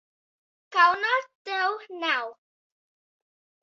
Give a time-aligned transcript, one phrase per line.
[0.75, 1.13] Kauna
[1.45, 2.27] tev nav!